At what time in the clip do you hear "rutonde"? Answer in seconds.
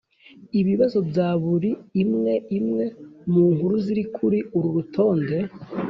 4.75-5.37